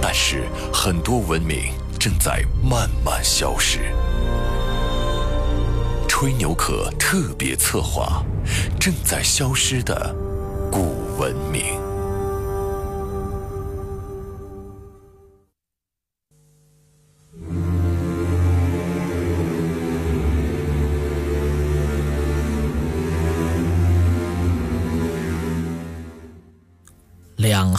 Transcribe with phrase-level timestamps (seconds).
[0.00, 3.92] 但是，很多文明正在慢慢消失。
[6.06, 8.24] 吹牛壳特别策划：
[8.80, 10.14] 正在消失的
[10.70, 11.87] 古文明。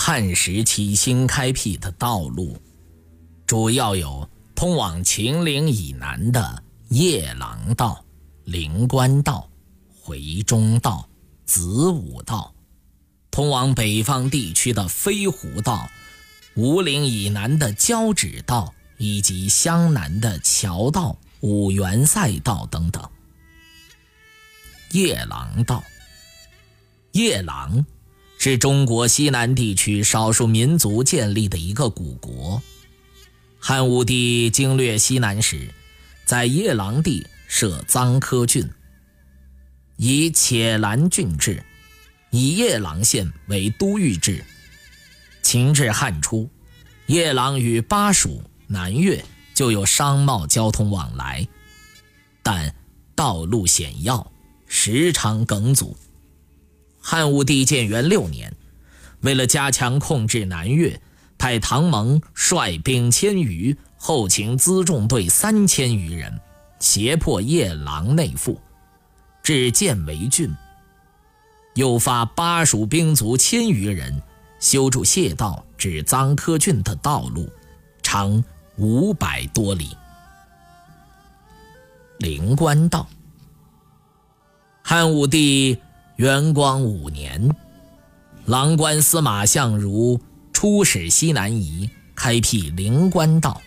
[0.01, 2.57] 汉时期新开辟的道路，
[3.45, 8.01] 主要有通往秦岭以南的夜郎道、
[8.45, 9.49] 灵官道、
[10.01, 11.05] 回中道、
[11.45, 12.55] 子午道；
[13.29, 15.89] 通往北方地区的飞狐道、
[16.55, 23.03] 吴岭以南的交趾道，以及湘南的桥道、五原赛道等等。
[24.91, 25.83] 夜郎道，
[27.11, 27.85] 夜郎。
[28.41, 32.63] 是中国西南地区少数民族建立的一个古国。
[33.59, 35.67] 汉武帝经略西南时，
[36.23, 38.65] 在夜郎地设臧科郡，
[39.97, 41.61] 以且兰郡治，
[42.31, 44.41] 以夜郎县为都御制。
[45.41, 46.49] 秦至汉初，
[47.07, 49.21] 夜郎与巴蜀、南越
[49.53, 51.45] 就有商贸交通往来，
[52.41, 52.73] 但
[53.15, 54.31] 道路险要，
[54.65, 55.97] 时常梗阻。
[57.01, 58.53] 汉武帝建元六年，
[59.21, 60.99] 为了加强控制南越，
[61.37, 66.39] 派唐蒙率兵千余，后勤辎重队三千余人，
[66.79, 68.59] 胁迫夜郎内附，
[69.41, 70.53] 至建为郡。
[71.75, 74.21] 又发巴蜀兵卒千余人，
[74.59, 77.49] 修筑谢道至臧科郡的道路，
[78.03, 78.43] 长
[78.75, 79.95] 五百多里。
[82.17, 83.07] 灵官道，
[84.83, 85.77] 汉武帝。
[86.19, 87.55] 元光五年，
[88.43, 90.19] 郎官司马相如
[90.51, 93.61] 出使西南夷，开辟灵官道。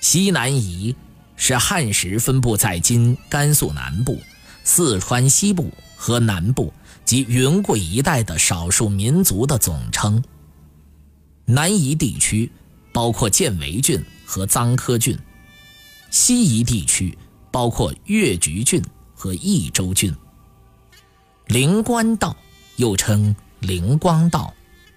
[0.00, 0.96] 西南夷
[1.36, 4.18] 是汉时分布在今甘肃南部、
[4.64, 6.72] 四川西部和南部
[7.04, 10.20] 及云贵一带的少数民族的总称。
[11.44, 12.50] 南夷地区
[12.92, 15.16] 包括建维郡和臧科郡，
[16.10, 17.16] 西夷地区
[17.52, 18.82] 包括越橘郡
[19.14, 20.12] 和益州郡。
[21.46, 22.36] 灵官道
[22.74, 24.52] 又称灵光道、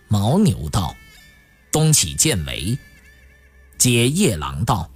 [0.09, 0.95] 牦牛道，
[1.71, 2.75] 东起建维，
[3.77, 4.89] 接夜郎道，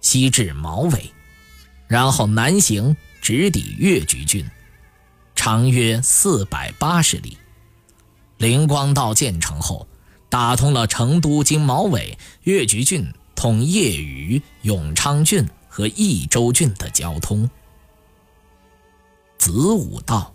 [0.00, 1.12] 西至毛尾，
[1.86, 4.44] 然后南行直抵越橘郡，
[5.36, 7.38] 长约四百八十里。
[8.38, 9.86] 灵光道建成后，
[10.28, 17.48] 打通了成都经毛尾、越橘郡通叶余、永昌郡和益州郡的交通。
[19.38, 20.32] 子午道。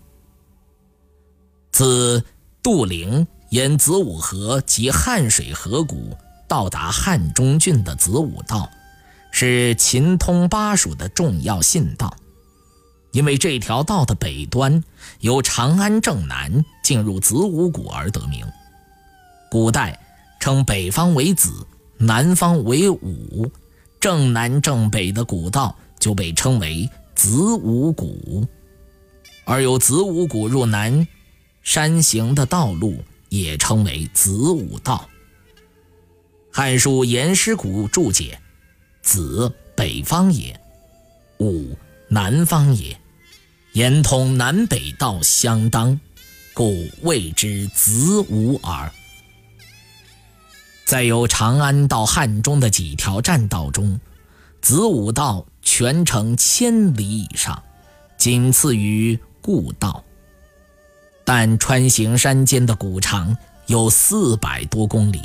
[1.72, 2.22] 自
[2.62, 6.16] 杜陵沿子午河及汉水河谷
[6.46, 8.68] 到达汉中郡的子午道，
[9.30, 12.14] 是秦通巴蜀的重要信道。
[13.12, 14.84] 因为这条道的北端
[15.20, 18.46] 由长安正南进入子午谷而得名。
[19.50, 19.98] 古代
[20.40, 21.66] 称北方为子，
[21.96, 23.50] 南方为午，
[23.98, 28.46] 正南正北的古道就被称为子午谷，
[29.44, 31.06] 而由子午谷入南。
[31.62, 35.08] 山行的道路也称为子午道。
[36.54, 38.38] 《汉书·颜师古注解
[39.02, 40.54] ：“子，北方也；
[41.38, 41.76] 午，
[42.08, 42.96] 南方也。
[43.72, 45.98] 言通南北道相当，
[46.52, 48.92] 故谓之子午耳。”
[50.84, 53.98] 在由长安到汉中的几条栈道中，
[54.60, 57.62] 子午道全程千里以上，
[58.18, 60.04] 仅次于故道。
[61.24, 63.36] 但穿行山间的古长
[63.66, 65.22] 有四百多公里，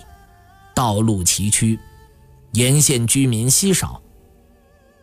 [0.75, 1.77] 道路崎岖，
[2.51, 4.01] 沿线居民稀少。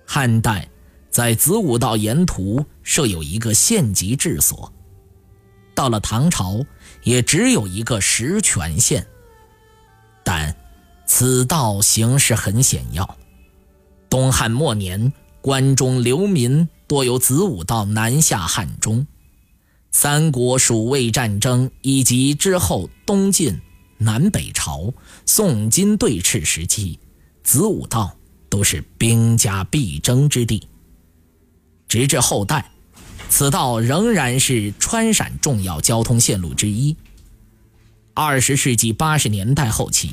[0.06, 0.68] 汉代
[1.10, 4.72] 在子午道沿途设有一个县级治所，
[5.74, 6.64] 到了唐朝
[7.02, 9.06] 也只有一个石泉县。
[10.22, 10.54] 但
[11.06, 13.16] 此道形势很险要。
[14.08, 19.06] 东汉末年，关中流民多由子午道南下汉中。
[19.94, 23.60] 三国蜀魏战争以及之后东晋、
[23.96, 24.92] 南北朝、
[25.24, 26.98] 宋金对峙时期，
[27.44, 28.16] 子午道
[28.48, 30.66] 都是兵家必争之地。
[31.86, 32.72] 直至后代，
[33.28, 36.96] 此道仍然是川陕重要交通线路之一。
[38.14, 40.10] 二十世纪八十年代后期，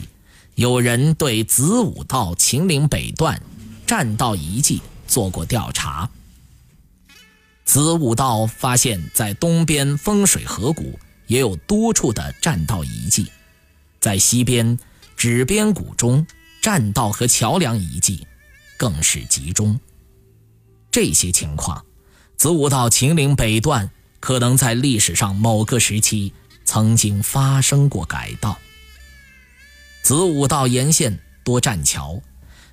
[0.54, 3.42] 有人对子午道秦岭北段
[3.88, 6.08] 栈道遗迹做过调查。
[7.64, 13.32] 子午道发现，在东边风水河谷也有多处的栈道遗迹，
[14.00, 14.78] 在西边
[15.16, 16.26] 纸边谷中，
[16.62, 18.28] 栈道和桥梁遗迹
[18.78, 19.80] 更是集中。
[20.92, 21.86] 这些情况，
[22.36, 26.34] 子午道秦岭北段可能在历史上某个时期
[26.66, 28.58] 曾经发生过改道。
[30.04, 32.22] 子午道沿线多栈桥，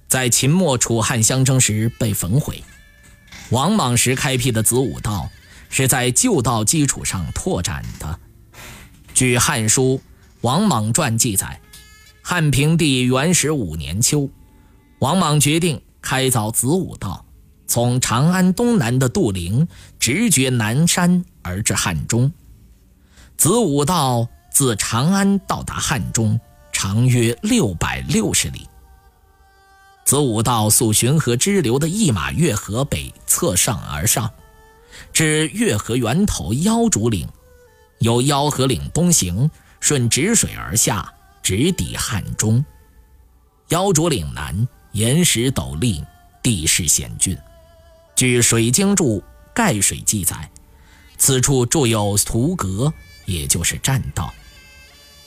[0.09, 2.65] 在秦末楚汉相争时被焚毁。
[3.51, 5.31] 王莽时开辟的子午道
[5.71, 8.19] 是在旧道基础上拓展的。
[9.15, 10.01] 据《汉书·
[10.43, 11.59] 王莽传》记载，
[12.23, 14.29] 汉平帝元始五年秋，
[14.99, 17.25] 王莽决定开凿子午道，
[17.67, 19.67] 从长安东南的杜陵
[19.99, 22.31] 直绝南山而至汉中。
[23.39, 26.39] 子午道自长安到达汉中，
[26.71, 28.69] 长约六百六十里。
[30.09, 34.33] 子午道溯浔河支流的一马月河北侧上而上，
[35.13, 37.29] 至月河源头腰竹岭，
[37.99, 39.51] 由腰河岭东行，
[39.81, 41.13] 顺直水而下，
[41.43, 42.65] 直抵汉中。
[43.69, 46.03] 腰竹岭南岩石陡立，
[46.43, 47.37] 地势险峻。
[48.17, 49.21] 据《水经注·
[49.53, 50.51] 盖水》记载，
[51.19, 52.91] 此处筑有图阁，
[53.27, 54.33] 也就是栈道。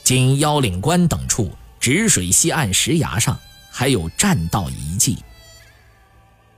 [0.02, 3.38] 今腰岭关等处，止水西岸石崖上。
[3.72, 5.16] 还有栈道遗迹。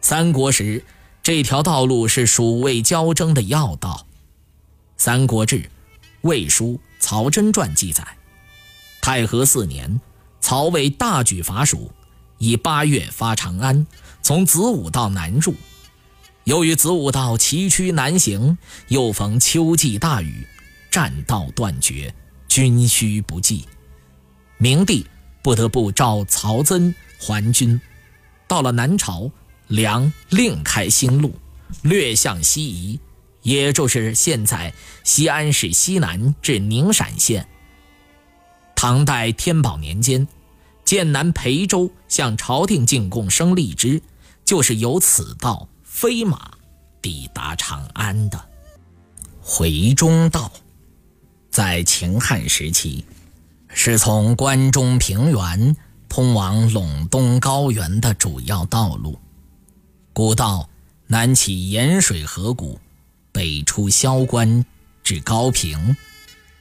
[0.01, 0.85] 三国时，
[1.23, 4.05] 这条道路是蜀魏交争的要道。
[4.97, 5.61] 《三国志·
[6.23, 8.05] 魏书·曹真传》记载，
[9.01, 10.01] 太和四年，
[10.41, 11.91] 曹魏大举伐蜀，
[12.39, 13.87] 以八月发长安，
[14.21, 15.55] 从子午道南入。
[16.43, 18.59] 由于子午道崎岖难行，
[18.89, 20.47] 又逢秋季大雨，
[20.91, 22.15] 栈道断绝，
[22.49, 23.67] 军需不济。
[24.59, 25.07] 明帝
[25.45, 26.93] 不得不召曹增。
[27.21, 27.81] 还军，
[28.47, 29.31] 到了南朝，
[29.69, 31.35] 梁另开新路，
[31.83, 33.01] 略向西移，
[33.43, 34.75] 也就是现在
[35.05, 37.47] 西安市西南至宁陕县。
[38.75, 40.27] 唐代天宝年间，
[40.85, 44.03] 剑南裴州向朝廷进贡生荔枝，
[44.45, 46.51] 就是由此道飞马
[47.01, 48.49] 抵达长安的。
[49.41, 50.53] 回中道，
[51.51, 53.03] 在秦汉时期，
[53.75, 55.77] 是从关中平原。
[56.07, 59.19] 通往陇东高原的主要道路，
[60.13, 60.71] 古道
[61.09, 62.79] 南起盐水河谷，
[63.33, 64.65] 北出萧关
[65.03, 65.97] 至高平，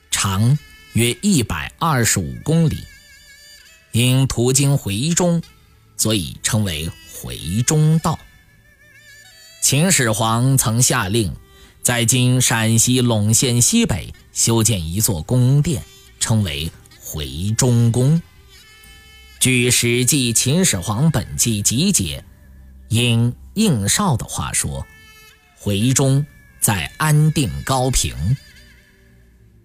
[0.09, 0.57] 长
[0.93, 2.83] 约一百二十五公里。
[3.91, 5.39] 因途经回中，
[5.97, 6.89] 所以称为
[7.21, 8.17] 回中道。
[9.61, 11.31] 秦始皇曾下令，
[11.83, 15.83] 在今陕西陇县西北修建一座宫殿，
[16.19, 16.71] 称为
[17.13, 18.19] 回中宫。
[19.39, 22.25] 据《史记·秦始皇本纪》集解，
[22.89, 24.83] 应应少的话说
[25.55, 26.25] ：“回中
[26.59, 28.15] 在安定高平。”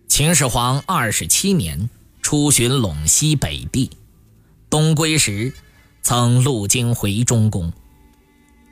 [0.08, 1.88] 秦始皇二十七年
[2.20, 3.90] 出巡陇西北地，
[4.68, 5.54] 东归时
[6.02, 7.72] 曾路经回中宫。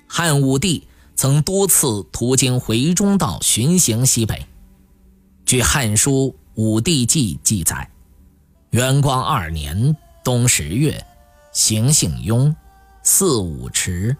[0.06, 4.44] 汉武帝曾多次途经回中道巡行西北。
[5.46, 7.90] 据《汉书·武帝纪》记载，
[8.76, 9.96] 元光二年。
[10.22, 11.02] 冬十月，
[11.50, 12.54] 行幸雍，
[13.02, 14.14] 四五池，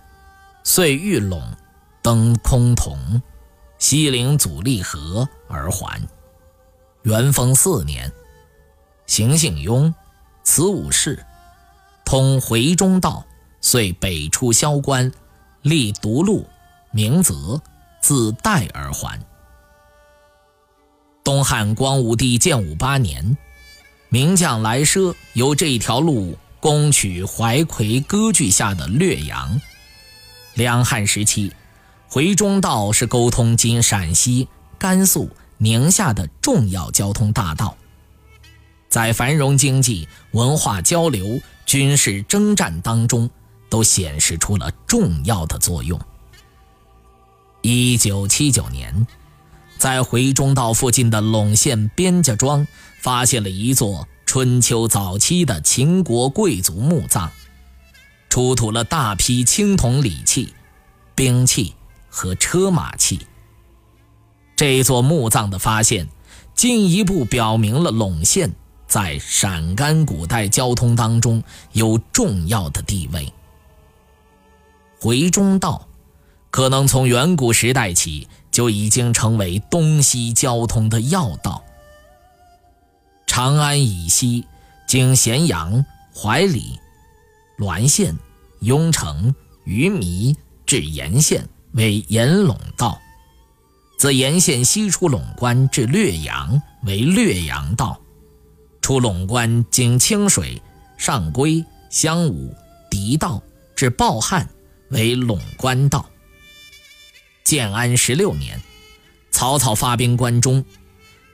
[0.65, 1.43] 遂遇陇，
[2.01, 3.21] 登崆峒，
[3.77, 6.01] 西陵阻力河而还。
[7.03, 8.11] 元丰四年，
[9.07, 9.95] 行幸雍，
[10.43, 11.23] 此五市，
[12.07, 13.27] 通回中道，
[13.61, 15.13] 遂北出萧关，
[15.61, 16.49] 立独路，
[16.93, 17.61] 名泽，
[18.01, 19.21] 自代而还。
[21.23, 23.37] 东汉光武帝建武八年。
[24.17, 29.61] 名将来奢由这条路攻取怀奎割据下的略阳。
[30.55, 31.53] 两汉时期，
[32.09, 37.77] 回中道是沟通今陕西、甘肃、宁夏的重要交通大道，
[38.89, 43.29] 在繁荣经济、文化交流、军事征战当中，
[43.69, 46.01] 都显示出了重要的作用。
[47.61, 49.07] 一九七九年。
[49.79, 52.67] 在回中道附近的陇县边家庄，
[53.01, 57.31] 发现了一座春秋早期的秦国贵族墓葬，
[58.29, 60.55] 出土了大批青铜礼器、
[61.15, 61.75] 兵器
[62.09, 63.21] 和车马器。
[64.57, 66.09] 这座墓葬的发现，
[66.55, 68.51] 进一步表明了陇县
[68.87, 71.43] 在陕甘古代交通当中
[71.73, 73.31] 有重要的地位。
[74.99, 75.87] 回中道，
[76.51, 78.27] 可能从远古时代起
[78.57, 81.63] 就已经成为东西交通的要道。
[83.27, 84.47] 长安以西，
[84.87, 85.85] 经咸阳、
[86.15, 86.81] 怀里、
[87.59, 88.17] 滦县、
[88.61, 89.35] 雍城、
[89.65, 90.35] 鱼糜
[90.65, 92.99] 至沿县为沿陇道，
[93.99, 98.01] 自沿县西出陇关至略阳为略阳道，
[98.81, 100.63] 出陇关经清水、
[100.97, 102.55] 上归、襄武、
[102.91, 103.43] 狄道
[103.75, 104.49] 至抱汉
[104.89, 106.09] 为陇关道。
[107.47, 108.61] 建安十六年，
[109.31, 110.65] 曹操发兵关中，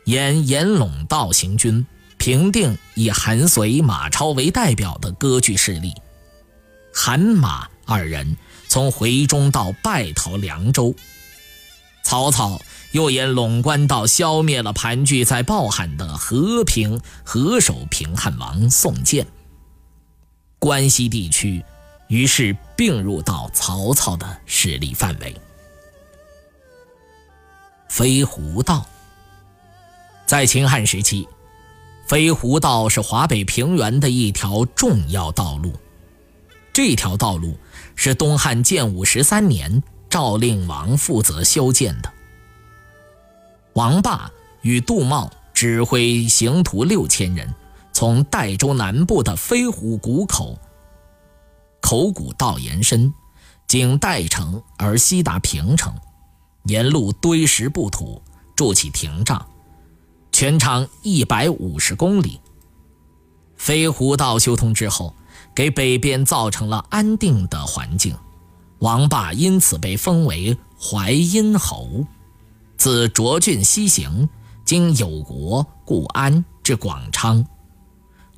[0.05, 1.87] 沿沿陇道行军。
[2.19, 5.93] 平定以韩遂、马超为代表的割据势力，
[6.95, 8.37] 韩马二人
[8.69, 10.95] 从回中道败逃凉州。
[12.05, 19.27] 曹操又沿陇关道消灭了盘踞在抱汉的和平河首平汉王宋建。
[20.59, 21.65] 关西地区
[22.07, 25.35] 于是并入到曹操的势力范围。
[27.93, 28.87] 飞狐道
[30.25, 31.29] 在秦汉时期。
[32.07, 35.75] 飞狐道是华北平原的一条重要道路。
[36.73, 37.55] 这条道路
[37.95, 42.11] 是东汉建武十三年赵令王负责修建的。
[43.75, 44.33] 王霸
[44.63, 47.55] 与杜茂指挥行徒六千人，
[47.93, 50.59] 从代州南部的飞狐谷口
[51.83, 53.13] 口谷道延伸，
[53.69, 55.95] 经代城而西达平城，
[56.65, 58.23] 沿路堆石布土，
[58.55, 59.45] 筑起亭障。
[60.31, 62.41] 全长一百五十公里。
[63.57, 65.15] 飞狐道修通之后，
[65.55, 68.17] 给北边造成了安定的环境。
[68.79, 72.05] 王霸因此被封为淮阴侯。
[72.77, 74.29] 自涿郡西行，
[74.65, 77.45] 经有国、固安至广昌。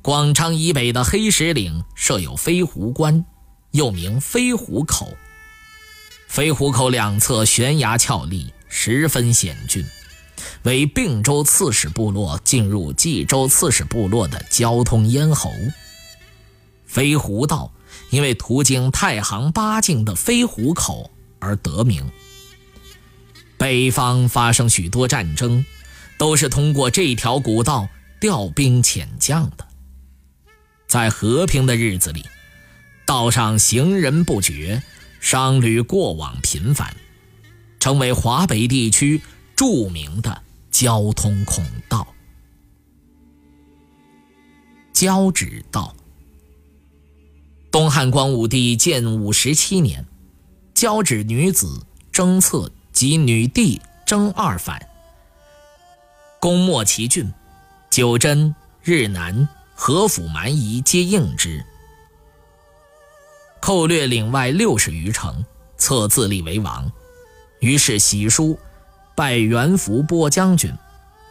[0.03, 3.25] 广昌以北的黑石岭设有飞狐关，
[3.71, 5.07] 又名飞狐口。
[6.35, 9.85] 飞狐口两侧悬崖峭立，十分险峻。
[10.63, 15.49] 为并州刺史部落进入冀州刺史部落的交通咽喉。
[16.85, 17.71] 飞狐道
[18.09, 22.05] 因为途经太行八境的飞狐口而得名。
[23.57, 25.65] 北方发生许多战争，
[26.17, 27.87] 都是通过这条古道
[28.19, 29.65] 调兵遣将的。
[30.85, 32.25] 在和平的日子里，
[33.05, 34.83] 道上行人不绝，
[35.25, 36.95] 商旅过往频繁，
[37.79, 39.19] 成为华北地区
[39.55, 40.43] 著名的。
[40.69, 42.05] 交通孔道，
[44.93, 45.95] 交趾道。
[47.71, 50.05] 东汉光武帝建武十七年，
[50.75, 54.79] 交趾女子征策及女帝征二反，
[56.39, 57.33] 攻没其郡，
[57.89, 58.53] 九真、
[58.83, 61.65] 日南、合府蛮夷皆应之，
[63.65, 65.43] 寇掠岭外六十余城，
[65.75, 66.91] 策自立为王。
[67.61, 68.59] 于是喜书。
[69.15, 70.71] 拜元福波将军，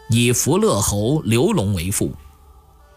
[0.09, 2.13] 以福乐侯刘龙为父，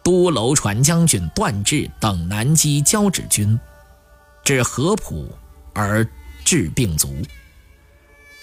[0.03, 3.57] 都楼传将军段志等南击交趾军，
[4.43, 5.31] 至合浦
[5.73, 6.05] 而
[6.45, 7.15] 治病卒。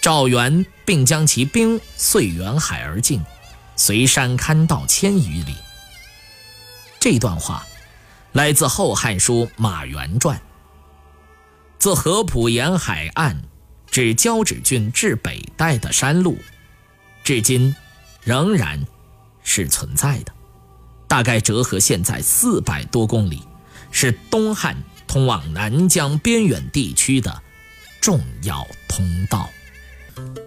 [0.00, 3.20] 赵元并将其兵遂远海而进，
[3.76, 5.54] 随山勘道千余里。
[6.98, 7.66] 这段话
[8.32, 10.38] 来自《后汉书·马援传》。
[11.86, 13.44] 自合浦沿海岸。
[13.92, 16.36] 至交趾郡至北带的山路，
[17.22, 17.76] 至今
[18.24, 18.84] 仍然
[19.44, 20.32] 是存在的，
[21.06, 23.44] 大概折合现在四百多公里，
[23.92, 24.76] 是东汉
[25.06, 27.40] 通往南疆边远地区的
[28.00, 29.48] 重要通道。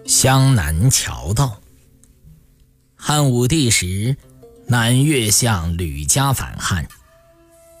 [0.04, 1.58] 湘南桥道。
[2.94, 4.14] 汉武帝时，
[4.66, 6.86] 南越相吕嘉反汉，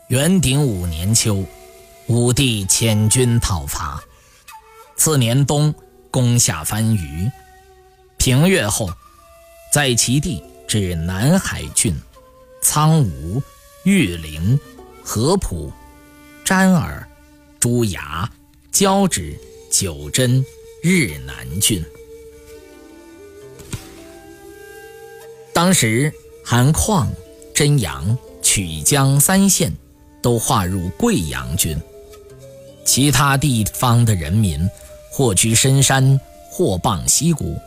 [0.08, 1.44] 元鼎五年秋，
[2.10, 4.02] 武帝遣军讨伐。
[4.96, 5.72] 次年冬，
[6.10, 7.30] 攻下番禺，
[8.18, 8.90] 平越后，
[9.72, 11.94] 在其地至南海郡、
[12.64, 13.40] 苍梧、
[13.84, 14.58] 玉林、
[15.04, 15.72] 合浦、
[16.44, 17.08] 詹耳、
[17.60, 18.28] 朱崖、
[18.72, 19.38] 交趾、
[19.70, 20.44] 九真、
[20.82, 21.80] 日南郡。
[25.54, 26.12] 当时，
[26.44, 27.06] 韩旷、
[27.54, 29.72] 真阳、曲江三县
[30.20, 31.80] 都划入贵阳郡，
[32.84, 34.68] 其他地方的人民。
[35.12, 36.18] 或居深山，
[36.48, 37.58] 或傍溪谷，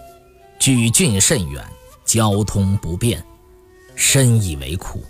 [0.58, 1.62] 距郡甚远，
[2.06, 3.22] 交通不便，
[3.96, 5.04] 深以为苦。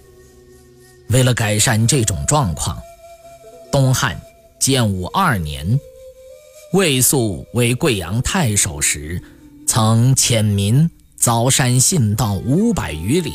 [1.10, 2.82] 为了改善这种状况，
[3.72, 4.20] 东汉
[4.60, 5.80] 建武二年，
[6.74, 9.22] 魏肃为贵阳太守时，
[9.68, 10.90] 曾遣民
[11.22, 13.32] 凿山信道五百余里，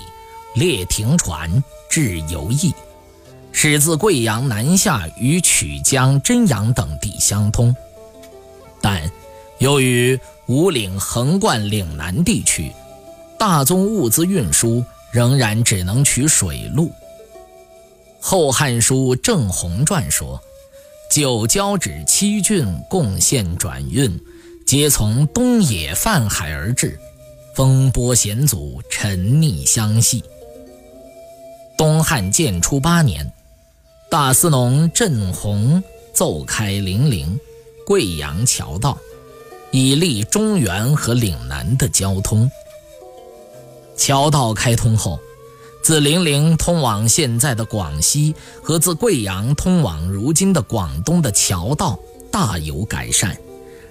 [0.56, 2.74] 列停船至游邑，
[3.60, 7.74] 始自贵阳南下与曲江、真阳等地相通。
[8.80, 9.10] 但
[9.58, 12.70] 由于五岭横贯岭南地区，
[13.36, 16.86] 大宗物资运输仍然只能取水路。
[18.20, 20.40] 《后汉书·郑弘传》说
[21.10, 24.20] ：“九交趾七郡贡献转运，
[24.64, 26.96] 皆从东野泛海而至，
[27.56, 30.22] 风波险阻，沉溺相系。”
[31.76, 33.32] 东汉建初八年，
[34.10, 35.82] 大司农郑弘
[36.14, 37.38] 奏开零陵、
[37.84, 38.96] 贵阳桥道，
[39.70, 42.50] 以利中原和岭南的交通。
[43.98, 45.20] 桥道开通后，
[45.82, 51.98] 自零陵通往现在的广西和自贵阳通往如今的广东的桥道
[52.30, 53.38] 大有改善，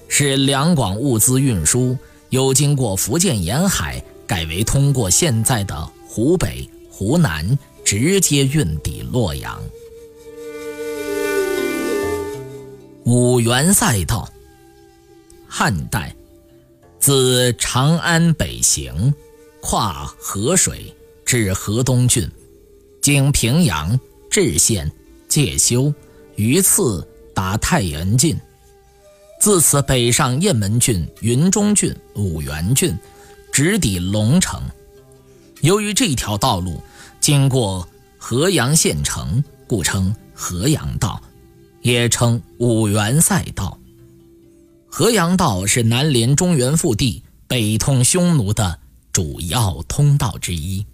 [0.07, 1.95] 使两广物资运输
[2.29, 7.55] 由经过福建沿海，改为通过现在的湖北、湖南，
[7.86, 9.62] 直接运抵洛阳。
[13.09, 14.27] 五原赛道，
[15.47, 16.13] 汉代，
[16.99, 19.13] 自长安北行。
[19.61, 22.29] 跨河水至河东郡，
[23.01, 23.97] 经平阳、
[24.29, 24.91] 治县、
[25.29, 25.93] 介休、
[26.35, 28.37] 榆次，达太原郡。
[29.39, 32.93] 自此北上雁门郡、云中郡、五原郡，
[33.53, 34.61] 直抵龙城。
[35.61, 36.81] 由于这条道路
[37.21, 37.87] 经过
[38.17, 41.21] 河阳县城，故称河阳道，
[41.88, 43.79] 也称五原赛道。
[44.89, 48.79] 河阳道是南连中原腹地，北通匈奴的。
[49.13, 50.86] 主要通道之一。